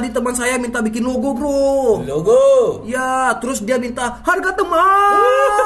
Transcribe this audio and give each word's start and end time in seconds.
tadi 0.00 0.16
teman 0.16 0.32
saya 0.32 0.56
minta 0.56 0.80
bikin 0.80 1.04
logo, 1.04 1.36
Bro. 1.36 2.08
Logo. 2.08 2.40
Ya, 2.88 3.36
terus 3.36 3.60
dia 3.60 3.76
minta 3.76 4.16
harga 4.24 4.56
teman. 4.56 5.12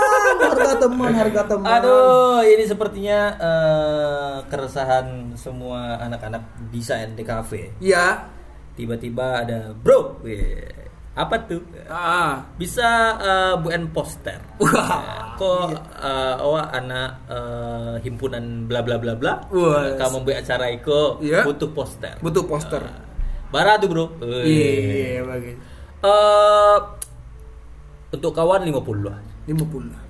harga 0.50 0.74
teman, 0.74 1.12
harga 1.14 1.42
teman. 1.46 1.70
Aduh, 1.70 2.42
ini 2.42 2.66
sepertinya 2.66 3.18
eh, 3.38 4.36
keresahan 4.50 5.38
semua 5.38 6.02
anak-anak 6.02 6.42
desain 6.74 7.14
di 7.14 7.22
kafe. 7.22 7.78
Ya. 7.78 8.26
Tiba-tiba 8.74 9.46
ada 9.46 9.70
bro, 9.70 10.18
apa 11.14 11.46
tuh? 11.46 11.62
Ah. 11.86 12.42
Bisa 12.58 13.14
eh, 13.22 13.54
buat 13.62 13.78
poster. 13.94 14.42
Wah. 14.58 15.38
Kok 15.38 15.70
eh, 15.94 16.34
awak 16.42 16.74
anak 16.74 17.10
eh, 17.30 17.94
himpunan 18.02 18.66
bla 18.66 18.82
bla 18.82 18.98
bla 18.98 19.14
bla. 19.14 19.46
Wah. 19.46 19.94
Kamu 19.94 20.26
membuat 20.26 20.42
acara 20.42 20.74
itu 20.74 21.22
Iya. 21.22 21.46
butuh 21.46 21.70
poster. 21.70 22.18
Butuh 22.18 22.42
poster. 22.50 22.82
Barat 22.82 23.03
tuh 23.78 23.88
bro. 23.88 24.04
Wih. 24.18 24.42
Iya, 24.42 25.22
bagus. 25.22 25.54
Eh, 26.04 26.76
untuk 28.14 28.32
kawan 28.34 28.66
50 28.66 29.06
lah. 29.06 29.18
50. 29.46 30.04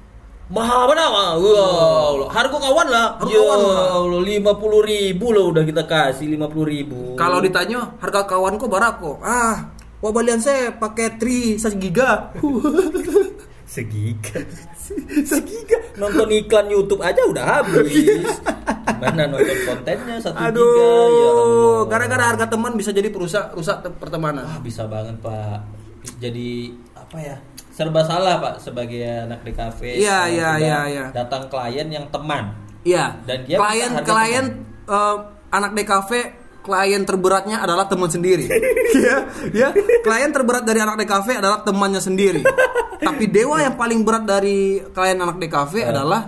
Mahal 0.44 0.92
mana 0.92 1.04
mah? 1.08 1.30
Wow, 1.40 2.28
harga 2.28 2.52
kawan 2.60 2.88
lah. 2.92 3.16
Harga 3.16 3.32
ya 3.32 3.40
kawan 3.40 4.20
lima 4.20 4.52
puluh 4.60 4.84
ribu 4.84 5.32
loh 5.32 5.48
udah 5.48 5.64
kita 5.64 5.88
kasih 5.88 6.28
lima 6.28 6.52
puluh 6.52 6.68
ribu. 6.68 7.16
Kalau 7.16 7.40
ditanya 7.40 7.96
harga 7.96 8.28
kawan 8.28 8.60
kok 8.60 8.68
barako? 8.68 9.24
Ah, 9.24 9.72
wah 10.04 10.12
balian 10.12 10.44
saya 10.44 10.76
pakai 10.76 11.16
tri 11.16 11.56
1 11.56 11.80
giga. 11.80 12.28
segiga, 13.74 14.44
segiga. 15.32 15.80
Nonton 15.94 16.28
iklan 16.28 16.66
YouTube 16.66 17.00
aja 17.00 17.22
udah 17.22 17.44
habis. 17.60 17.86
Gimana 18.84 19.30
nonton 19.30 19.58
kontennya 19.64 20.16
satu? 20.18 20.34
Ya 20.34 20.50
Aduh, 20.50 20.66
Allah. 20.66 21.80
gara-gara 21.86 22.24
harga 22.34 22.46
teman 22.48 22.74
bisa 22.74 22.90
jadi 22.90 23.08
perusak 23.08 23.54
rusak 23.54 23.80
te- 23.80 23.94
pertemanan. 23.94 24.42
Ah, 24.42 24.58
bisa 24.58 24.84
banget 24.84 25.14
pak. 25.20 25.62
Jadi 26.18 26.74
apa 26.92 27.16
ya? 27.16 27.36
Serba 27.70 28.02
salah 28.02 28.38
pak 28.38 28.54
sebagai 28.58 29.02
anak 29.02 29.42
di 29.42 29.52
kafe. 29.52 29.98
Iya, 29.98 30.30
iya, 30.30 30.50
iya, 30.58 30.78
iya. 30.86 31.04
Datang 31.10 31.46
klien 31.46 31.86
yang 31.86 32.06
teman. 32.10 32.54
Iya. 32.82 33.14
Dan 33.22 33.46
dia 33.46 33.56
klien 33.56 33.90
klien 34.02 34.46
eh, 34.84 35.16
anak 35.50 35.70
DKV 35.72 36.10
klien 36.64 37.04
terberatnya 37.04 37.60
adalah 37.60 37.84
teman 37.84 38.08
sendiri. 38.08 38.48
Iya, 38.96 39.16
ya. 39.60 39.68
Klien 40.00 40.32
terberat 40.32 40.64
dari 40.64 40.80
anak 40.80 40.96
DKV 40.96 41.28
adalah 41.38 41.60
temannya 41.60 42.00
sendiri. 42.00 42.40
Tapi 43.06 43.24
dewa 43.28 43.60
yang 43.60 43.76
paling 43.76 44.00
berat 44.00 44.24
dari 44.24 44.80
klien 44.90 45.20
anak 45.20 45.36
DKV 45.36 45.72
Eh. 45.76 45.84
adalah 45.92 46.22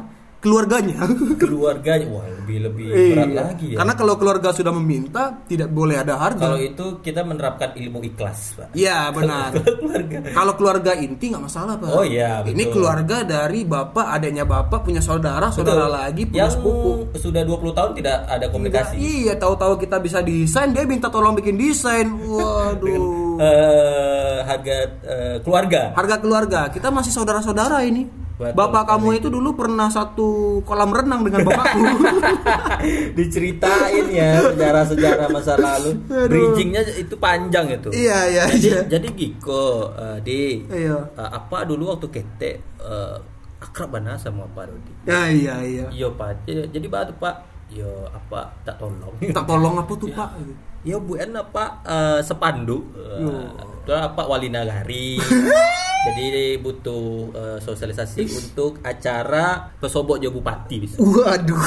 keluarganya. 0.47 0.97
Keluarganya, 1.43 2.07
wah 2.15 2.23
lebih 2.23 2.59
lebih 2.71 2.87
berat 2.87 3.27
Iya. 3.27 3.43
lagi 3.43 3.67
ya. 3.75 3.77
Karena 3.83 3.93
kalau 3.99 4.15
keluarga 4.15 4.49
sudah 4.55 4.71
meminta, 4.71 5.23
tidak 5.51 5.69
boleh 5.75 5.99
ada 5.99 6.15
harga. 6.15 6.47
Kalau 6.47 6.59
itu 6.63 7.03
kita 7.03 7.27
menerapkan 7.27 7.75
ilmu 7.75 7.99
ikhlas, 8.07 8.55
Pak. 8.55 8.69
Iya 8.79 9.11
benar. 9.11 9.51
Kalau 9.51 9.75
keluarga. 9.83 10.17
Kalau 10.31 10.53
keluarga 10.55 10.93
inti 10.95 11.25
nggak 11.35 11.43
masalah 11.43 11.75
pak. 11.75 11.91
Oh, 11.91 12.07
iya, 12.07 12.47
Ini 12.47 12.55
betul. 12.63 12.73
keluarga 12.79 13.17
dari 13.27 13.67
bapak, 13.67 14.07
adanya 14.15 14.47
bapak 14.47 14.87
punya 14.87 15.03
saudara, 15.03 15.51
saudara 15.51 15.91
Betul. 15.91 15.97
lagi 15.99 16.23
punya 16.25 16.47
yang 16.47 16.53
sepupu. 16.55 16.91
sudah 17.19 17.43
20 17.43 17.75
tahun 17.75 17.91
tidak 17.99 18.17
ada 18.31 18.47
komunikasi. 18.47 18.95
Iya, 18.97 19.35
tahu-tahu 19.35 19.75
kita 19.77 19.97
bisa 19.99 20.23
desain, 20.23 20.71
dia 20.71 20.87
minta 20.87 21.11
tolong 21.11 21.35
bikin 21.35 21.59
desain. 21.59 22.07
Waduh. 22.31 23.43
Eh, 23.43 24.39
harga 24.47 24.77
eh, 25.03 25.37
keluarga. 25.43 25.93
Harga 25.93 26.17
keluarga, 26.23 26.61
kita 26.71 26.89
masih 26.89 27.11
saudara-saudara 27.11 27.83
ini. 27.83 28.26
Betul 28.37 28.53
Bapak 28.53 28.85
kamu 28.85 29.17
itu 29.17 29.29
dulu 29.33 29.57
pernah 29.57 29.89
satu 29.89 30.61
kolam 30.69 30.93
renang 30.93 31.25
dengan 31.25 31.41
bapakku. 31.49 31.81
Diceritain 33.17 34.05
ya 34.13 34.45
sejarah-sejarah 34.53 35.29
masa 35.33 35.57
lalu. 35.57 35.97
Bridgingnya 36.05 36.85
itu 37.01 37.17
panjang 37.17 37.65
itu. 37.73 37.89
iya, 37.97 38.29
iya, 38.29 38.45
Jadi, 38.53 38.69
iya. 38.69 38.81
jadi 38.85 39.09
Giko, 39.17 39.89
eh, 39.97 40.19
di 40.21 40.41
Iya. 40.69 41.01
eh, 41.17 41.31
apa 41.33 41.65
dulu 41.65 41.97
waktu 41.97 42.13
kete 42.13 42.61
eh, 42.61 43.17
akrab 43.57 43.97
mana 43.97 44.21
sama 44.21 44.45
Pak 44.53 44.69
Rodi. 44.69 44.93
Ya, 45.09 45.33
iya, 45.33 45.55
iya. 45.65 45.87
Iya 45.89 46.09
Pak. 46.13 46.45
Jadi, 46.45 46.77
jadi 46.77 46.87
batu 46.93 47.17
Pak. 47.17 47.57
Yo 47.73 48.05
apa 48.13 48.53
tak 48.69 48.77
tolong. 48.77 49.17
Tak 49.33 49.49
tolong 49.49 49.81
apa 49.81 49.93
tuh, 49.97 50.13
Pak? 50.13 50.37
Ya 50.85 51.01
Bu 51.01 51.17
En 51.17 51.33
apa 51.35 51.81
eh, 51.83 52.21
sepandu 52.21 52.85
Yo. 53.17 53.33
Itu 53.81 53.97
apa 53.97 54.29
wali 54.29 54.53
nagari. 54.53 55.17
Jadi 56.07 56.27
butuh 56.59 57.07
eh, 57.35 57.59
sosialisasi 57.59 58.23
untuk 58.25 58.79
acara 58.81 59.75
pesobok 59.77 60.17
jo 60.19 60.31
bupati 60.31 60.77
bisa. 60.79 60.97
Waduh. 60.97 61.67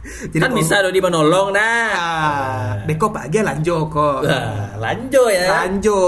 kan 0.32 0.48
kalau- 0.48 0.56
bisa 0.56 0.80
dong 0.80 0.94
di 0.94 1.02
menolong 1.02 1.52
nah. 1.52 1.90
Ah, 1.92 2.70
Deko 2.86 3.10
pagi 3.10 3.42
lanjut 3.42 3.90
kok. 3.90 4.24
Wah, 4.24 4.78
lanjut 4.78 5.28
ya. 5.28 5.66
Lanjo. 5.66 6.00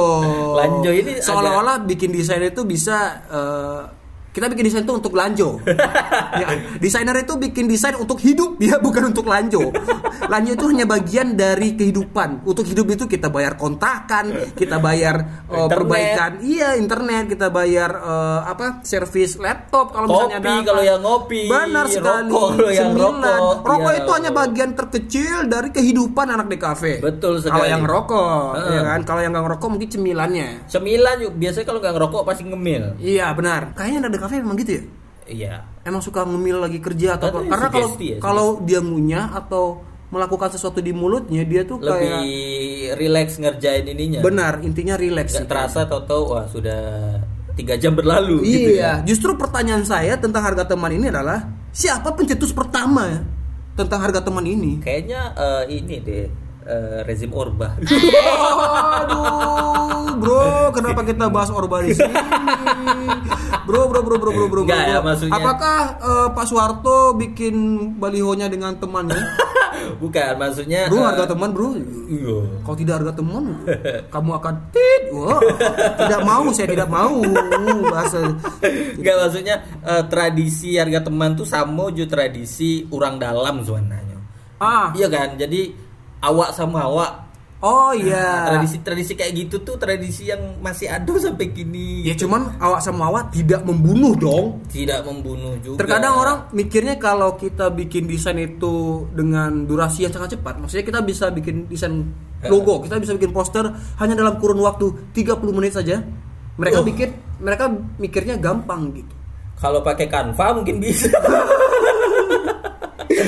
Lanjo 0.56 0.90
ini 0.90 1.18
seolah-olah 1.18 1.84
bikin 1.84 2.14
desain 2.14 2.40
itu 2.40 2.62
bisa 2.64 3.20
eh, 3.28 3.82
kita 4.32 4.48
bikin 4.48 4.64
desain 4.64 4.82
itu 4.82 4.94
untuk 4.96 5.12
lanjo. 5.12 5.60
ya, 6.40 6.48
desainer 6.80 7.16
itu 7.20 7.36
bikin 7.36 7.68
desain 7.68 7.92
untuk 7.94 8.16
hidup 8.18 8.56
ya, 8.64 8.80
bukan 8.80 9.12
untuk 9.12 9.28
lanjo. 9.28 9.68
Lanjo 10.24 10.50
itu 10.52 10.66
hanya 10.66 10.88
bagian 10.88 11.36
dari 11.36 11.76
kehidupan. 11.76 12.42
Untuk 12.42 12.64
hidup 12.64 12.88
itu 12.90 13.04
kita 13.04 13.28
bayar 13.28 13.54
kontrakan, 13.54 14.56
kita 14.56 14.80
bayar 14.80 15.20
Internet. 15.52 15.68
perbaikan, 15.68 16.30
iya 16.40 16.74
internet, 16.74 17.28
kita 17.28 17.52
bayar 17.52 17.90
eh, 17.92 18.40
apa 18.48 18.80
servis 18.82 19.36
laptop 19.36 19.92
kalau 19.92 20.08
misalnya 20.08 20.40
Kopi 20.40 20.48
ada 20.48 20.64
kalau 20.64 20.82
yang 20.82 21.00
ngopi, 21.04 21.42
Benar 21.44 21.86
sekali. 21.86 22.30
rokok 22.32 22.50
yang 22.72 22.90
Cemilan. 22.96 23.20
rokok. 23.20 23.56
Rokok 23.62 23.90
Ya 23.92 23.98
itu 24.00 24.10
hanya 24.16 24.30
bagian 24.32 24.70
terkecil 24.72 25.36
dari 25.44 25.68
kehidupan 25.68 26.26
anak 26.26 26.48
di 26.48 26.56
kafe. 26.56 27.04
Betul 27.04 27.44
sekali. 27.44 27.52
Kalau 27.52 27.66
yang 27.68 27.84
rokok, 27.84 28.56
Heeh. 28.56 28.72
ya 28.72 28.82
kan? 28.88 29.00
Kalau 29.04 29.20
yang 29.20 29.32
nggak 29.36 29.44
ngerokok 29.44 29.68
mungkin 29.68 29.88
cemilannya. 29.92 30.48
Cemilan 30.64 31.16
yuk 31.20 31.32
biasanya 31.36 31.66
kalau 31.68 31.80
nggak 31.84 31.94
ngerokok 32.00 32.22
pasti 32.24 32.42
ngemil. 32.48 32.82
Iya 32.96 33.26
benar. 33.36 33.76
Kayaknya 33.76 34.08
di 34.08 34.20
kafe 34.22 34.38
memang 34.38 34.56
gitu 34.56 34.72
ya. 34.78 34.82
Iya. 35.22 35.54
Emang 35.82 36.02
suka 36.02 36.22
ngemil 36.22 36.58
lagi 36.58 36.78
kerja 36.78 37.14
atau 37.14 37.30
apa? 37.30 37.38
Karena 37.46 37.68
kalau 37.68 37.88
ya, 37.98 38.16
kalau 38.18 38.48
dia 38.62 38.78
ngunyah 38.78 39.34
atau 39.34 39.82
melakukan 40.08 40.52
sesuatu 40.52 40.84
di 40.84 40.92
mulutnya 40.92 41.40
dia 41.42 41.64
tuh 41.64 41.80
Lebih 41.80 41.88
kayak 41.88 42.22
relax 43.00 43.28
ngerjain 43.40 43.86
ininya. 43.88 44.20
benar 44.20 44.60
intinya 44.60 44.94
relax. 44.94 45.32
Gak 45.32 45.48
terasa 45.48 45.88
tau-tau 45.88 46.36
wah 46.36 46.44
sudah 46.44 47.16
tiga 47.56 47.80
jam 47.80 47.96
berlalu. 47.96 48.44
gitu 48.44 48.76
ya. 48.76 49.00
Iya, 49.00 49.08
justru 49.08 49.32
pertanyaan 49.36 49.84
saya 49.88 50.20
tentang 50.20 50.44
harga 50.44 50.68
teman 50.68 50.92
ini 50.92 51.08
adalah 51.08 51.48
siapa 51.72 52.12
pencetus 52.12 52.52
pertama 52.52 53.08
ya 53.08 53.20
tentang 53.72 54.04
harga 54.04 54.20
teman 54.20 54.44
ini? 54.44 54.84
Kayaknya 54.84 55.32
eh, 55.32 55.64
ini 55.80 55.96
deh 56.04 56.24
eh, 56.62 56.98
rezim 57.08 57.32
Orba. 57.32 57.72
Aduh, 59.00 60.12
bro, 60.20 60.68
kenapa 60.76 61.08
kita 61.08 61.32
bahas 61.32 61.48
Orba 61.48 61.80
di 61.80 61.96
sini? 61.96 62.12
Bro, 63.62 63.86
bro, 63.86 64.00
bro, 64.00 64.16
bro, 64.16 64.30
bro, 64.30 64.46
bro. 64.46 64.60
Enggak 64.62 64.80
bro. 64.80 64.88
ya, 64.88 64.98
maksudnya- 65.00 65.36
Apakah 65.36 65.78
eh, 65.98 66.28
Pak 66.32 66.44
Soeharto 66.44 66.96
bikin 67.14 67.54
balihonya 67.96 68.46
dengan 68.46 68.74
temannya? 68.74 69.16
Bukan 70.02 70.32
maksudnya. 70.36 70.86
Bro, 70.86 70.98
eh, 70.98 71.06
harga 71.06 71.24
teman, 71.28 71.50
bro. 71.50 71.74
Iya. 72.06 72.36
Kalau 72.60 72.76
tidak 72.76 72.94
harga 72.98 73.12
teman, 73.14 73.44
kamu 74.14 74.30
akan 74.34 74.54
tit. 74.70 75.02
Wah, 75.10 75.40
tidak 75.98 76.20
mau, 76.22 76.44
saya 76.48 76.66
tidak 76.66 76.88
mau. 76.88 77.16
Bahasa. 77.84 78.18
Enggak 78.96 79.16
maksudnya 79.18 79.56
eh, 79.80 80.02
tradisi 80.06 80.74
harga 80.74 81.00
teman 81.02 81.34
tuh 81.34 81.44
sama 81.44 81.90
jo 81.90 82.04
tradisi 82.04 82.86
orang 82.88 83.16
dalam 83.16 83.60
sebenarnya. 83.60 84.16
Ah, 84.56 84.94
Iya 84.94 85.06
kan? 85.06 85.34
Jadi 85.34 85.74
awak 86.20 86.54
sama 86.54 86.86
awak 86.86 87.31
oh 87.62 87.94
iya. 87.94 88.50
tradisi-tradisi 88.50 89.14
kayak 89.14 89.32
gitu 89.38 89.62
tuh 89.62 89.78
tradisi 89.78 90.26
yang 90.26 90.58
masih 90.58 90.90
ada 90.90 91.08
sampai 91.16 91.50
kini. 91.50 92.02
Ya 92.02 92.18
cuman 92.18 92.58
awak 92.58 92.82
sama 92.82 93.06
awak 93.08 93.30
tidak 93.30 93.62
membunuh 93.62 94.18
dong. 94.18 94.60
Tidak 94.66 95.06
membunuh 95.06 95.54
juga. 95.62 95.78
Terkadang 95.78 96.18
orang 96.18 96.38
mikirnya 96.50 96.98
kalau 96.98 97.38
kita 97.38 97.70
bikin 97.70 98.04
desain 98.04 98.36
itu 98.36 99.06
dengan 99.14 99.64
durasi 99.64 100.04
yang 100.04 100.12
sangat 100.12 100.36
cepat, 100.36 100.58
maksudnya 100.58 100.82
kita 100.82 101.00
bisa 101.00 101.30
bikin 101.30 101.70
desain 101.70 102.10
logo, 102.42 102.82
kita 102.82 102.98
bisa 102.98 103.14
bikin 103.14 103.30
poster 103.30 103.70
hanya 103.96 104.18
dalam 104.18 104.36
kurun 104.36 104.58
waktu 104.58 105.14
30 105.14 105.38
menit 105.54 105.72
saja. 105.72 106.02
Mereka 106.52 106.82
Oh. 106.82 106.84
pikir 106.84 107.08
mereka 107.38 107.70
mikirnya 107.96 108.36
gampang 108.36 108.92
gitu. 108.92 109.14
kalau 109.56 109.78
pakai 109.78 110.10
Canva 110.10 110.58
mungkin 110.58 110.82
bisa. 110.82 111.06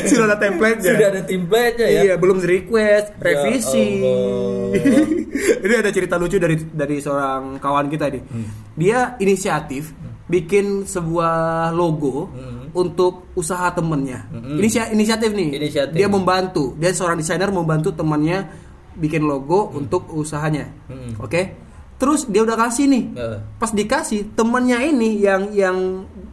Sudah 0.11 0.26
ada 0.26 0.37
template 0.37 0.79
Sudah 0.81 1.08
ada 1.08 1.23
template-nya 1.23 1.88
ya. 1.88 2.00
Iya, 2.02 2.14
belum 2.17 2.38
request, 2.38 3.14
revisi. 3.19 4.00
Allah. 4.00 4.70
Ini 5.64 5.75
ada 5.76 5.91
cerita 5.91 6.14
lucu 6.14 6.37
dari 6.37 6.56
dari 6.67 6.99
seorang 6.99 7.58
kawan 7.58 7.87
kita 7.87 8.06
nih. 8.08 8.23
Hmm. 8.23 8.46
Dia 8.75 8.99
inisiatif 9.17 9.93
bikin 10.25 10.85
sebuah 10.85 11.35
logo 11.70 12.29
Hmm. 12.29 12.70
untuk 12.73 13.29
usaha 13.35 13.69
temennya. 13.70 14.25
Inisia- 14.56 14.88
inisiatif 14.88 15.31
nih. 15.31 15.55
Inisiatif. 15.55 15.94
Dia 15.94 16.06
membantu. 16.06 16.75
Dia 16.75 16.91
seorang 16.91 17.17
desainer 17.17 17.49
membantu 17.49 17.93
temannya 17.93 18.49
bikin 18.94 19.23
logo 19.23 19.69
Hmm. 19.69 19.81
untuk 19.81 20.08
usahanya. 20.11 20.70
Oke. 21.19 21.61
Terus 21.94 22.26
dia 22.26 22.43
udah 22.43 22.58
kasih 22.58 22.87
nih. 22.87 23.05
Eh. 23.14 23.38
Pas 23.55 23.70
dikasih 23.70 24.35
temennya 24.35 24.82
ini 24.82 25.14
yang 25.17 25.50
yang 25.50 25.76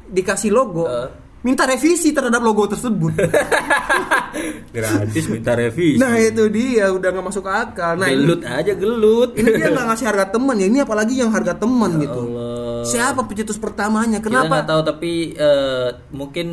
dikasih 0.07 0.49
logo 0.49 0.83
Eh. 0.83 1.09
Minta 1.41 1.65
revisi 1.65 2.13
terhadap 2.13 2.41
logo 2.41 2.69
tersebut. 2.69 3.17
Gratis 4.75 5.25
minta 5.27 5.57
revisi. 5.57 5.97
nah 5.97 6.13
itu 6.15 6.47
dia 6.53 6.93
udah 6.93 7.09
nggak 7.11 7.25
masuk 7.25 7.45
akal. 7.49 7.97
Nah 7.97 8.07
ini, 8.07 8.23
gelut 8.23 8.41
aja 8.45 8.73
gelut. 8.77 9.29
ini 9.33 9.49
dia 9.57 9.69
nggak 9.73 9.87
ngasih 9.93 10.05
harga 10.07 10.25
teman 10.37 10.55
ya. 10.61 10.67
Ini 10.69 10.79
apalagi 10.85 11.13
yang 11.17 11.31
harga 11.33 11.53
teman 11.57 11.97
gitu. 11.97 12.21
Ya 12.21 12.37
Allah. 12.37 12.83
Siapa 12.85 13.21
pencetus 13.25 13.57
pertamanya? 13.57 14.21
Kita 14.21 14.29
nggak 14.29 14.47
Kenapa? 14.49 14.69
tahu 14.69 14.81
tapi 14.85 15.11
eh, 15.33 15.89
mungkin 16.13 16.47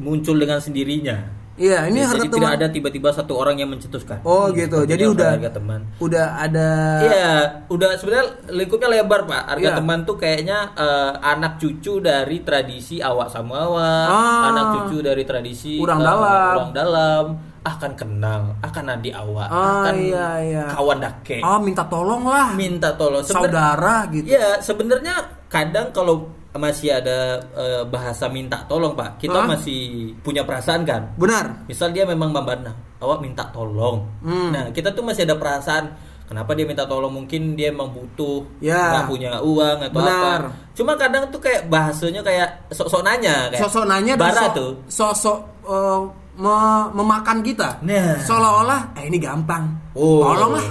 muncul 0.00 0.36
dengan 0.38 0.62
sendirinya. 0.62 1.39
Iya, 1.60 1.78
ini 1.86 1.98
Ya, 1.98 2.06
harga 2.06 2.16
jadi 2.16 2.26
teman. 2.26 2.36
tidak 2.40 2.52
ada 2.56 2.66
tiba-tiba 2.70 3.08
satu 3.12 3.32
orang 3.36 3.54
yang 3.54 3.68
mencetuskan. 3.68 4.24
Oh 4.24 4.48
gitu. 4.50 4.80
Jadi 4.82 5.04
udah 5.04 5.28
harga 5.30 5.50
teman. 5.52 5.80
udah 6.00 6.26
ada 6.40 6.68
Iya, 7.02 7.32
udah 7.68 7.90
sebenarnya 7.94 8.26
lingkupnya 8.48 8.88
lebar 8.90 9.24
pak. 9.24 9.42
Harga 9.46 9.68
Iya. 9.68 9.76
teman 9.76 9.98
tuh 10.02 10.16
kayaknya 10.16 10.58
eh, 10.74 11.12
anak 11.22 11.60
cucu 11.60 12.00
dari 12.00 12.40
tradisi 12.40 12.98
awak 12.98 13.28
sama 13.28 13.60
awak, 13.62 14.06
Ah. 14.06 14.48
anak 14.48 14.64
cucu 14.74 14.98
dari 15.00 15.22
tradisi 15.22 15.76
Urang 15.76 16.00
eh, 16.00 16.06
dalam. 16.06 16.54
urang 16.56 16.72
dalam, 16.72 17.24
akan 17.60 17.92
kenal, 17.92 18.42
akan 18.58 18.84
adik 18.90 19.12
awak, 19.12 19.46
Ah, 19.46 19.84
akan 19.84 19.94
iya, 20.00 20.28
iya. 20.40 20.64
kawan 20.70 20.96
dake, 20.98 21.38
ah 21.40 21.60
minta 21.60 21.84
tolong 21.84 22.24
lah. 22.24 22.56
minta 22.56 22.88
tolong. 22.90 23.20
Seben- 23.20 23.44
Saudara 23.46 24.08
gitu. 24.08 24.24
Iya, 24.26 24.56
sebenarnya 24.58 25.12
kadang 25.46 25.92
kalau 25.92 26.24
masih 26.52 26.90
ada 26.92 27.18
eh, 27.52 27.82
bahasa 27.84 28.26
minta 28.26 28.64
tolong 28.64 28.92
pak, 28.92 29.18
kita 29.18 29.38
Hah? 29.38 29.46
masih 29.46 30.10
punya 30.20 30.42
perasaan 30.42 30.82
kan. 30.82 31.14
Benar. 31.14 31.64
Misal 31.64 31.90
dia 31.90 32.02
memang 32.02 32.30
membana, 32.30 32.70
awak 32.98 33.18
minta 33.18 33.46
tolong. 33.48 34.02
Hmm. 34.18 34.50
Nah, 34.50 34.64
kita 34.70 34.90
tuh 34.90 35.02
masih 35.02 35.22
ada 35.22 35.34
perasaan 35.34 35.94
kenapa 36.26 36.50
dia 36.52 36.66
minta 36.66 36.82
tolong? 36.84 37.10
Mungkin 37.12 37.54
dia 37.54 37.70
emang 37.70 37.90
butuh, 37.90 38.42
Ya. 38.58 38.98
nggak 38.98 39.06
punya 39.06 39.30
uang 39.38 39.78
atau 39.84 39.96
Benar. 39.96 40.40
apa. 40.42 40.74
Cuma 40.74 40.92
kadang 40.94 41.22
tuh 41.28 41.38
kayak 41.38 41.66
bahasanya 41.66 42.18
kayak 42.20 42.48
sok-sok 42.68 43.02
nanya 43.02 43.46
kayak 43.48 43.62
Sosok 43.62 43.84
nanya 43.86 44.14
bara 44.16 44.50
so- 44.50 44.54
tuh. 44.54 44.70
sosok 44.86 45.38
eh, 45.66 46.00
me- 46.34 46.90
memakan 46.92 47.46
kita. 47.46 47.78
Nah. 47.82 48.18
Seolah-olah 48.20 48.98
eh 48.98 49.06
ini 49.06 49.22
gampang. 49.22 49.70
Oh. 49.94 50.26
Tolong 50.26 50.58
lah. 50.58 50.66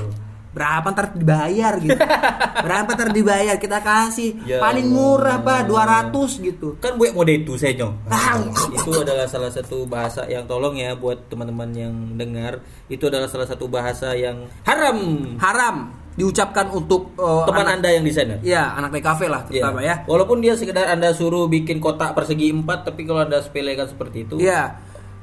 Berapa 0.49 0.89
ntar 0.89 1.13
dibayar 1.13 1.77
gitu. 1.77 1.93
Berapa 2.65 2.89
ntar 2.89 3.09
dibayar 3.09 3.55
kita 3.55 3.79
kasih. 3.79 4.33
Ya 4.43 4.57
Paling 4.57 4.89
murah, 4.89 5.39
Pak, 5.39 5.69
200 5.69 6.09
gitu. 6.41 6.73
Kan 6.77 6.97
buat 6.97 7.13
mode 7.13 7.33
itu 7.35 7.53
saya 7.53 7.77
nyong. 7.77 7.93
Ah. 8.09 8.41
itu 8.69 8.91
adalah 8.95 9.25
salah 9.25 9.49
satu 9.49 9.85
bahasa 9.85 10.25
yang 10.25 10.45
tolong 10.45 10.73
ya 10.73 10.93
buat 10.93 11.29
teman-teman 11.29 11.69
yang 11.71 11.93
dengar. 12.15 12.59
Itu 12.85 13.07
adalah 13.07 13.29
salah 13.29 13.45
satu 13.45 13.69
bahasa 13.69 14.13
yang 14.13 14.49
haram. 14.65 14.97
Haram 15.37 15.77
diucapkan 16.19 16.67
untuk 16.67 17.15
eh, 17.15 17.43
Teman 17.47 17.63
anak, 17.63 17.75
anda 17.79 17.89
yang 17.89 18.03
desainer. 18.03 18.43
ya 18.43 18.75
anak 18.75 18.91
TKV 18.91 19.21
lah 19.29 19.41
Iya. 19.41 19.63
terutama 19.63 19.79
ya. 19.79 19.95
Walaupun 20.03 20.43
dia 20.43 20.51
sekedar 20.57 20.91
anda 20.91 21.15
suruh 21.15 21.47
bikin 21.47 21.79
kotak 21.79 22.11
persegi 22.11 22.51
empat, 22.51 22.83
tapi 22.83 23.07
kalau 23.07 23.23
anda 23.23 23.39
sepelekan 23.39 23.87
seperti 23.87 24.27
itu, 24.27 24.35
Iya. 24.35 24.75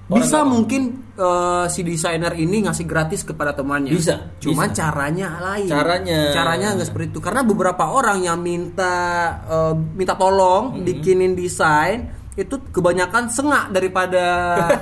Orang 0.07 0.23
Bisa 0.23 0.39
mungkin 0.41 0.83
eh, 1.13 1.67
si 1.67 1.83
desainer 1.83 2.31
ini 2.33 2.63
ngasih 2.63 2.85
gratis 2.85 3.21
kepada 3.21 3.51
temannya. 3.51 3.91
Bisa, 3.91 4.39
Cuman 4.39 4.71
bisa. 4.71 4.79
caranya 4.85 5.35
lain. 5.41 5.67
Caranya. 5.67 6.31
Caranya 6.31 6.69
nggak 6.73 6.87
seperti 6.87 7.07
itu. 7.09 7.19
Karena 7.19 7.43
beberapa 7.43 7.85
orang 7.89 8.23
yang 8.23 8.39
minta 8.39 8.95
eh, 9.43 9.75
minta 9.75 10.15
tolong 10.15 10.73
Hmm. 10.73 10.85
bikinin 10.85 11.35
desain 11.35 12.07
itu 12.35 12.55
kebanyakan 12.71 13.27
sengak 13.29 13.73
daripada 13.73 14.25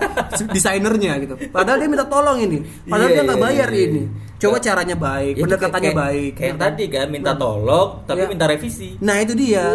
desainernya 0.53 1.17
gitu. 1.19 1.35
Padahal 1.49 1.79
dia 1.79 1.89
minta 1.89 2.05
tolong 2.05 2.39
ini. 2.41 2.61
Padahal 2.85 3.09
Iya, 3.09 3.15
dia 3.15 3.25
nggak 3.25 3.39
iya, 3.39 3.47
bayar 3.47 3.69
iya. 3.71 3.85
ini. 3.87 4.03
Coba 4.35 4.57
caranya 4.59 4.97
baik, 4.99 5.35
Ya, 5.35 5.43
pendekatannya 5.47 5.89
kayak- 5.89 6.03
baik. 6.03 6.31
Kayak 6.35 6.45
ya 6.45 6.53
kan? 6.53 6.61
tadi 6.61 6.85
kan 6.91 7.07
minta 7.09 7.33
tolong 7.33 7.89
tapi 8.05 8.21
Ya. 8.21 8.29
minta 8.29 8.45
revisi. 8.45 8.99
Nah 8.99 9.17
itu 9.19 9.33
dia. 9.33 9.73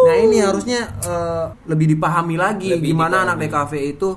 Nah 0.00 0.14
ini 0.16 0.40
harusnya 0.40 0.80
eh, 1.02 1.44
lebih 1.66 1.86
dipahami 1.90 2.36
lagi 2.38 2.72
Lebih 2.72 2.86
gimana 2.88 3.20
dipahami. 3.20 3.28
anak 3.28 3.68
DKV 3.68 3.72
itu 3.90 4.08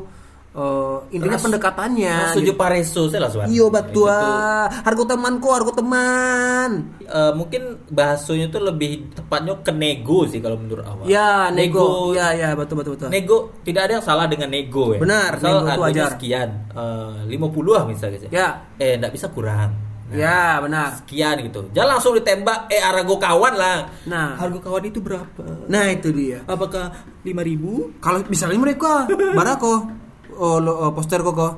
eh, 0.54 0.98
intinya 1.12 1.34
Ras- 1.34 1.44
pendekatannya. 1.44 2.16
Setuju 2.30 2.46
gitu. 2.50 2.56
pareso 2.56 3.02
saya 3.08 3.22
lah 3.22 3.30
Swan. 3.30 3.48
Iya 3.48 3.66
betul. 3.68 4.06
Itu 4.06 4.22
tuh, 4.22 4.66
Harga 4.82 5.04
temanku, 5.08 5.48
harga 5.50 5.72
teman. 5.76 6.70
eh, 7.04 7.34
mungkin 7.34 7.62
bahasanya 7.88 8.48
tuh 8.48 8.62
lebih 8.64 8.92
tepatnya 9.12 9.54
ke 9.60 9.72
nego 9.72 10.26
sih 10.26 10.38
kalau 10.38 10.56
menurut 10.56 10.82
awak. 10.82 11.06
Ya 11.06 11.50
nego. 11.50 11.82
nego. 11.82 11.88
Ya 12.14 12.28
ya 12.32 12.50
betul 12.54 12.78
betul 12.78 12.94
betul. 12.96 13.10
Nego 13.10 13.38
tidak 13.62 13.82
ada 13.86 13.94
yang 13.98 14.06
salah 14.06 14.26
dengan 14.26 14.48
nego 14.48 14.94
ya. 14.94 15.00
Benar, 15.00 15.32
Misal 15.36 15.50
nego 15.52 15.68
itu 15.68 15.82
wajar. 15.84 16.10
sekian, 16.14 16.50
eh, 16.70 17.14
50 17.28 17.72
lah 17.72 17.84
misalnya. 17.84 18.20
Sih. 18.20 18.30
Ya. 18.30 18.70
Eh, 18.76 18.96
enggak 18.96 19.12
bisa 19.12 19.28
kurang. 19.28 19.74
Nah, 20.04 20.14
Ya 20.14 20.62
benar. 20.62 20.94
Sekian 20.96 21.42
gitu. 21.42 21.66
Jangan 21.72 21.90
langsung 21.92 22.14
ditembak 22.14 22.70
eh 22.70 22.78
arago 22.78 23.18
kawan 23.18 23.54
lah. 23.56 23.90
Nah. 24.06 24.38
harga 24.38 24.62
kawan 24.62 24.86
itu 24.86 25.02
berapa? 25.02 25.42
Nah 25.66 25.90
itu 25.90 26.14
dia. 26.14 26.46
Apakah 26.46 26.94
5000? 27.24 27.98
Kalau 27.98 28.22
misalnya 28.24 28.60
mereka 28.60 29.10
barako 29.10 29.90
oh, 30.38 30.58
lo, 30.62 30.72
oh, 30.88 30.92
poster 30.94 31.20
kok 31.22 31.36
kok 31.36 31.54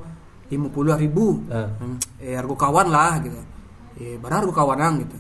lima 0.52 0.70
puluh 0.70 0.94
ribu. 0.94 1.42
Hmm, 1.50 1.98
Eh 2.22 2.38
harga 2.38 2.56
kawan 2.68 2.88
lah 2.92 3.18
gitu. 3.24 3.40
Eh 4.00 4.16
bara 4.22 4.42
harga 4.44 4.54
kawanan 4.54 5.02
gitu. 5.02 5.18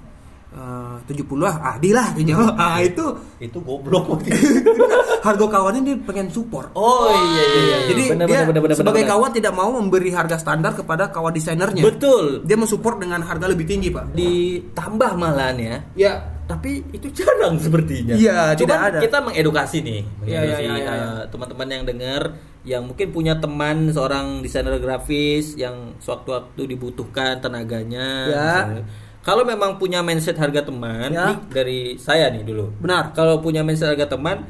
Tujuh 1.05 1.25
puluh 1.27 1.51
ah, 1.51 1.75
adil 1.75 1.91
lah 1.91 2.15
gitu. 2.15 2.31
Ah 2.55 2.79
itu 2.79 3.03
Itu 3.43 3.59
goblok 3.59 4.23
itu. 4.23 4.31
harga 5.27 5.45
kawannya 5.51 5.81
dia 5.83 5.97
pengen 6.05 6.29
support. 6.29 6.69
Oh 6.77 7.09
iya 7.11 7.43
iya 7.43 7.59
iya. 7.59 7.77
Jadi 7.91 8.03
Benar, 8.13 8.25
dia 8.29 8.35
benar, 8.39 8.45
benar, 8.47 8.61
benar, 8.63 8.75
sebagai 8.77 9.03
benar. 9.03 9.11
kawan 9.17 9.31
tidak 9.33 9.53
mau 9.57 9.69
memberi 9.73 10.09
harga 10.13 10.37
standar 10.37 10.71
kepada 10.77 11.09
kawan 11.11 11.33
desainernya. 11.33 11.83
Betul. 11.83 12.45
Dia 12.45 12.55
mensupport 12.55 13.01
dengan 13.01 13.25
harga 13.25 13.49
lebih 13.49 13.65
tinggi, 13.67 13.89
Pak. 13.91 14.13
Ditambah 14.15 15.11
malahan 15.17 15.57
ya. 15.59 15.75
Ya. 15.97 16.13
Tapi 16.45 16.85
itu 16.93 17.09
jarang 17.09 17.57
sepertinya. 17.57 18.13
Iya, 18.13 18.53
tidak 18.53 18.77
ada. 18.77 18.99
kita 19.01 19.17
mengedukasi 19.17 19.81
nih, 19.81 20.01
Iya, 20.23 20.39
mengedukasi 20.45 20.61
iya, 20.61 20.73
iya. 20.77 20.93
eh, 20.93 21.21
teman-teman 21.33 21.67
yang 21.67 21.83
dengar 21.83 22.21
yang 22.65 22.81
mungkin 22.85 23.09
punya 23.09 23.37
teman 23.37 23.89
seorang 23.89 24.41
desainer 24.41 24.77
grafis 24.77 25.53
yang 25.53 25.93
sewaktu-waktu 25.97 26.61
dibutuhkan 26.67 27.37
tenaganya. 27.37 28.07
Ya. 28.25 28.49
misalnya. 28.65 28.83
Kalau 29.25 29.41
memang 29.41 29.81
punya 29.81 30.05
mindset 30.05 30.37
harga 30.37 30.69
teman, 30.69 31.09
Ya. 31.09 31.33
nih 31.33 31.37
dari 31.49 31.79
saya 31.97 32.29
nih 32.29 32.45
dulu. 32.45 32.69
Benar. 32.77 33.09
Kalau 33.17 33.41
punya 33.41 33.65
mindset 33.65 33.89
harga 33.97 34.13
teman, 34.13 34.45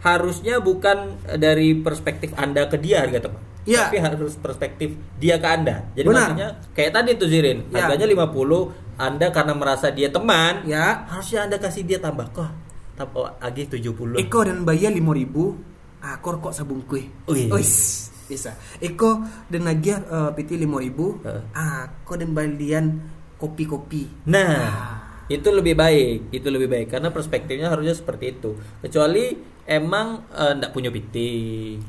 harusnya 0.00 0.58
bukan 0.60 1.20
dari 1.36 1.76
perspektif 1.76 2.32
Anda 2.36 2.66
ke 2.68 2.80
dia 2.80 3.04
harga 3.04 3.28
teman. 3.28 3.42
Iya. 3.68 3.92
Tapi 3.92 3.96
harus 4.00 4.34
perspektif 4.40 4.96
dia 5.20 5.36
ke 5.36 5.44
Anda. 5.46 5.84
Jadi 5.92 6.06
Benar. 6.08 6.20
maksudnya 6.32 6.48
kayak 6.72 6.92
tadi 6.96 7.10
tuh 7.20 7.28
Zirin, 7.28 7.68
Ya. 7.68 7.84
harganya 7.84 8.08
50, 8.08 8.72
Anda 8.96 9.28
karena 9.28 9.52
merasa 9.52 9.92
dia 9.92 10.08
teman, 10.08 10.64
Ya. 10.64 11.04
harusnya 11.08 11.44
Anda 11.44 11.56
kasih 11.60 11.84
dia 11.84 12.00
tambah 12.00 12.32
kok. 12.32 12.48
Tambah 12.96 13.36
lagi 13.40 13.68
70. 13.68 14.16
Eko 14.20 14.44
dan 14.44 14.64
lima 14.64 15.12
ribu. 15.12 15.56
Akor 16.00 16.40
kok 16.40 16.56
sabun 16.56 16.80
kue. 16.88 17.04
Wih. 17.28 17.52
Wis. 17.52 18.08
Bisa. 18.24 18.56
Eko 18.80 19.20
dan 19.52 19.68
lagi 19.68 19.92
uh, 19.92 20.32
PT 20.32 20.56
lima 20.56 20.80
ribu. 20.80 21.20
Heeh. 21.20 21.44
Aku 21.52 22.16
dan 22.16 22.32
balian 22.32 23.04
kopi-kopi. 23.36 24.08
Nah, 24.28 25.00
itu 25.28 25.48
lebih 25.52 25.76
baik, 25.76 26.32
itu 26.32 26.48
lebih 26.48 26.68
baik 26.68 26.86
karena 26.92 27.08
perspektifnya 27.12 27.68
harusnya 27.72 27.92
seperti 27.96 28.36
itu. 28.36 28.56
Kecuali 28.84 29.36
emang 29.70 30.26
enggak 30.34 30.74
punya 30.74 30.90
PT. 30.90 31.14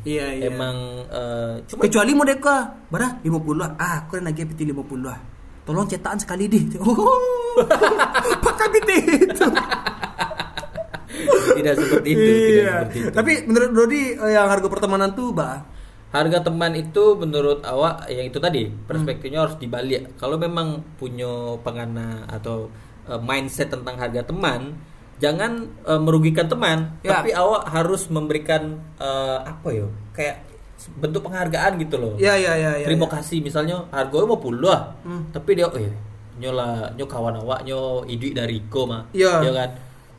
Iya, 0.05 0.25
iya. 0.37 0.43
Emang 0.53 0.77
eh, 1.09 1.65
cuma 1.65 1.81
Kecuali 1.81 2.13
mau 2.13 2.23
deka, 2.23 2.57
bara 2.87 3.17
50 3.25 3.65
ah. 3.65 3.73
Aku 4.05 4.21
dan 4.21 4.29
lagi 4.29 4.45
PT 4.45 4.69
50 4.69 4.85
ah. 5.09 5.19
Tolong 5.65 5.89
cetakan 5.89 6.21
sekali 6.21 6.45
deh. 6.45 6.63
Oh, 7.51 7.59
pakai 8.39 8.67
PT 8.79 8.89
itu. 9.27 9.43
tidak 11.59 11.73
seperti 11.75 12.09
itu, 12.15 12.23
tidak 12.23 12.39
Iya. 12.39 12.75
seperti 12.87 12.97
itu. 12.97 13.09
Tapi 13.11 13.31
menurut 13.43 13.69
Dodi 13.75 14.03
eh, 14.15 14.31
yang 14.31 14.47
harga 14.47 14.67
pertemanan 14.69 15.11
tuh, 15.11 15.33
bah, 15.33 15.65
Harga 16.11 16.43
teman 16.43 16.75
itu 16.75 17.15
menurut 17.15 17.63
awak 17.63 18.03
yang 18.11 18.27
itu 18.27 18.35
tadi 18.35 18.67
perspektifnya 18.67 19.39
Hmm. 19.39 19.45
harus 19.47 19.55
dibalik. 19.63 20.11
Kalau 20.19 20.35
memang 20.35 20.83
punya 20.99 21.55
pengana 21.63 22.27
atau 22.27 22.67
eh, 23.07 23.19
mindset 23.19 23.71
tentang 23.71 23.95
harga 23.95 24.27
teman, 24.27 24.75
jangan 25.21 25.51
eh, 25.85 26.01
merugikan 26.01 26.49
teman, 26.49 26.97
Ya. 26.99 27.15
tapi 27.15 27.29
awak 27.31 27.69
harus 27.69 28.09
memberikan 28.09 28.81
eh, 28.97 29.37
apa 29.39 29.69
yo 29.69 29.87
kayak 30.11 30.43
bentuk 30.97 31.21
penghargaan 31.23 31.77
gitu 31.77 31.95
loh. 31.95 32.13
Ya 32.17 32.33
ya 32.33 32.57
ya 32.57 32.73
ya. 32.75 32.85
Terima 32.89 33.05
ya. 33.05 33.21
kasih 33.21 33.37
misalnya 33.39 33.85
harganya 33.93 34.25
mau 34.27 34.41
puluh 34.41 34.65
lah, 34.65 34.97
Hmm. 35.05 35.29
tapi 35.29 35.53
dia 35.53 35.69
eh 35.77 35.93
nyola 36.41 36.89
nyo 36.97 37.05
kawan 37.05 37.37
awak 37.37 37.61
nyo 37.61 38.01
idui 38.03 38.33
dari 38.33 38.65
ko 38.65 38.89
mah, 38.89 39.05
Iya. 39.13 39.45
ya 39.45 39.53
kan? 39.53 39.69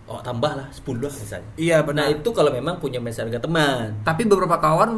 Oh 0.07 0.19
tambah 0.19 0.51
lah 0.51 0.67
10 0.71 0.99
lah 0.99 1.11
misalnya. 1.11 1.51
Iya 1.57 1.77
Nah 1.79 1.87
benar. 1.87 2.07
itu 2.11 2.29
kalau 2.31 2.51
memang 2.51 2.79
punya 2.79 2.99
harga 2.99 3.39
teman. 3.39 4.03
Tapi 4.03 4.23
beberapa 4.27 4.59
kawan 4.59 4.91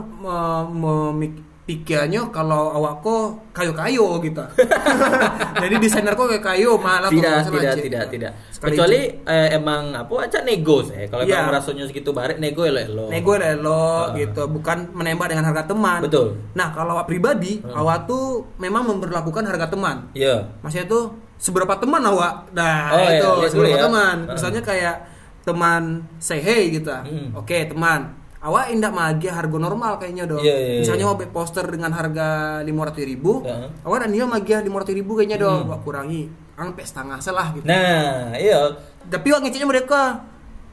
me- 1.12 1.44
memikirnya 1.64 2.28
kalau 2.28 2.68
awakku 2.70 3.16
kayu-kayu 3.50 4.20
gitu. 4.20 4.44
Jadi 5.64 5.74
desainer 5.78 6.12
kok 6.12 6.28
kayak 6.28 6.44
kayu 6.44 6.76
malah 6.76 7.08
tidak 7.08 7.40
tidak 7.40 7.72
tidak 7.80 8.04
Cik. 8.04 8.12
tidak 8.12 8.32
Sekali 8.50 8.68
kecuali 8.70 9.00
eh, 9.24 9.48
emang 9.50 9.82
apa 9.92 10.12
aja 10.20 10.38
nego 10.42 10.84
saya 10.84 11.08
kalau 11.08 11.24
Iya. 11.24 11.40
emang 11.40 11.48
merasanya 11.48 11.84
segitu 11.88 12.10
barek 12.10 12.36
nego 12.36 12.62
elo 12.62 12.76
elo 12.78 13.04
nego 13.08 13.32
elo 13.34 13.84
Ah. 14.04 14.12
gitu, 14.12 14.44
bukan 14.46 14.92
menembak 14.92 15.32
dengan 15.32 15.44
harga 15.46 15.64
teman. 15.66 16.04
Betul. 16.04 16.36
Nah, 16.52 16.68
kalau 16.70 17.00
awak 17.00 17.06
pribadi, 17.06 17.64
awak 17.66 18.04
tuh 18.04 18.44
memang 18.58 18.84
memperlakukan 18.86 19.44
harga 19.46 19.66
teman. 19.66 20.12
iya 20.12 20.44
Maksudnya 20.60 20.84
tuh 20.84 21.04
seberapa 21.36 21.72
teman 21.74 22.04
awak? 22.04 22.52
Nah, 22.52 22.92
Oh, 22.92 23.00
iya, 23.00 23.16
itu 23.16 23.24
lihat 23.24 23.40
dulu 23.50 23.64
seberapa 23.64 23.72
ya. 23.74 23.82
teman. 23.82 24.16
Ah. 24.22 24.32
Misalnya 24.36 24.60
kayak 24.60 24.96
teman 25.40 25.82
say 26.18 26.40
hey 26.40 26.68
gitu. 26.70 26.92
Hmm. 26.92 27.32
Oke, 27.34 27.64
teman. 27.64 28.12
Awak 28.44 28.68
indak 28.68 28.92
magi 28.92 29.32
harga 29.32 29.56
normal 29.56 29.96
kayaknya 29.96 30.28
dong. 30.28 30.44
Iya, 30.44 30.54
iya, 30.54 30.70
iya. 30.76 30.80
Misalnya 30.84 31.04
awak 31.08 31.32
poster 31.32 31.64
dengan 31.64 31.90
harga 31.96 32.60
lima 32.60 32.84
ratus 32.84 33.04
ribu, 33.08 33.40
Heeh. 33.40 33.88
awak 33.88 34.04
dan 34.04 34.10
dia 34.12 34.24
magi 34.28 34.52
lima 34.60 34.76
ratus 34.84 34.94
ribu 34.94 35.16
kayaknya 35.16 35.40
dong. 35.40 35.72
Hmm. 35.72 35.80
Kurangi, 35.80 36.28
angpek 36.60 36.84
setengah 36.84 37.18
salah 37.24 37.56
gitu. 37.56 37.64
Nah, 37.64 38.36
iya. 38.36 38.76
Tapi 39.08 39.26
awak 39.32 39.48
ngeceknya 39.48 39.68
mereka 39.68 40.00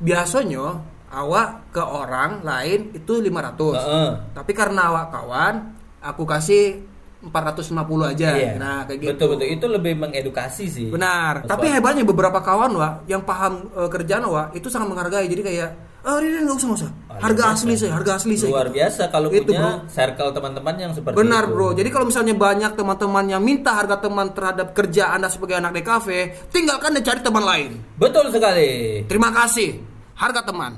biasanya 0.04 0.84
awak 1.16 1.72
ke 1.72 1.84
orang 1.84 2.44
lain 2.44 2.92
itu 2.92 3.13
500. 3.24 3.80
Heeh. 3.80 4.12
Tapi 4.36 4.51
karena 4.51 4.82
awak 4.92 5.08
kawan, 5.16 5.56
aku 6.04 6.24
kasih 6.28 6.92
450 7.24 8.12
aja. 8.12 8.30
Iya. 8.34 8.51
Nah, 8.58 8.84
kayak 8.84 9.00
gitu. 9.00 9.12
Betul 9.13 9.28
betul 9.38 9.48
itu 9.48 9.66
lebih 9.70 9.94
mengedukasi 9.96 10.66
sih. 10.68 10.88
Benar. 10.90 11.46
Mas 11.46 11.50
Tapi 11.54 11.70
hebatnya 11.70 12.04
beberapa 12.04 12.42
kawan 12.42 12.72
wa 12.74 12.90
yang 13.06 13.22
paham 13.24 13.70
eh, 13.78 13.90
kerjaan 13.92 14.25
wa 14.25 14.50
itu 14.51 14.68
sangat 14.68 14.90
menghargai. 14.90 15.30
Jadi 15.30 15.42
kayak, 15.46 15.70
oh 16.01 16.17
ini 16.17 16.41
nggak 16.41 16.58
usah 16.58 16.67
nggak 16.67 16.79
usah. 16.81 16.91
Ah, 17.08 17.17
Harga 17.22 17.43
asli 17.53 17.74
saya, 17.75 17.91
harga 17.93 18.12
asli 18.17 18.34
saya. 18.34 18.50
Luar 18.50 18.70
biasa 18.70 19.01
kalau 19.08 19.27
Itu, 19.29 19.51
punya 19.51 19.84
bro. 19.84 19.86
circle 19.88 20.29
teman-teman 20.31 20.75
yang 20.75 20.91
seperti 20.91 21.15
Benar 21.15 21.43
itu. 21.46 21.53
bro. 21.53 21.67
Jadi 21.72 21.89
kalau 21.89 22.05
misalnya 22.08 22.34
banyak 22.34 22.72
teman-teman 22.74 23.25
yang 23.27 23.41
minta 23.41 23.72
harga 23.74 23.98
teman 24.00 24.27
terhadap 24.31 24.67
kerja 24.72 25.13
anda 25.13 25.27
sebagai 25.27 25.58
anak 25.58 25.75
DKV, 25.75 26.08
tinggalkan 26.50 26.98
dan 26.98 27.03
cari 27.03 27.20
teman 27.20 27.43
lain. 27.43 27.72
Betul 27.96 28.29
sekali. 28.29 29.03
Terima 29.05 29.29
kasih. 29.29 29.77
Harga 30.15 30.41
teman. 30.43 30.72